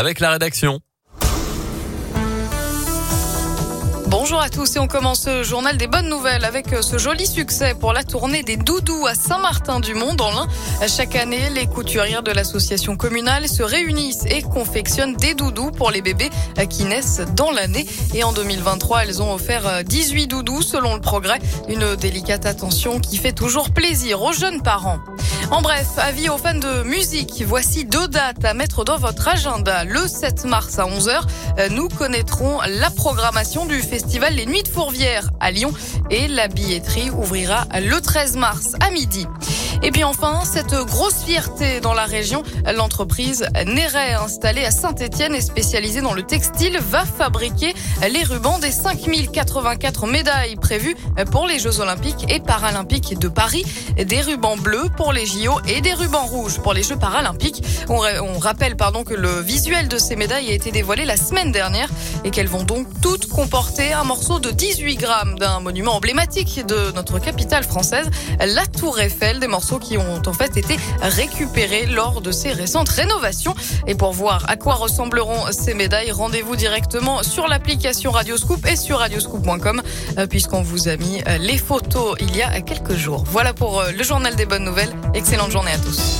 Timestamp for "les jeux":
51.46-51.80, 56.74-56.96